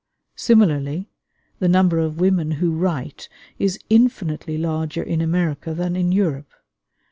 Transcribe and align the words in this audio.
Similarly 0.35 1.11
the 1.59 1.67
number 1.69 1.99
of 1.99 2.19
women 2.19 2.53
who 2.53 2.71
write 2.71 3.29
is 3.59 3.77
infinitely 3.87 4.57
larger 4.57 5.03
in 5.03 5.21
America 5.21 5.75
than 5.75 5.95
in 5.95 6.11
Europe. 6.11 6.51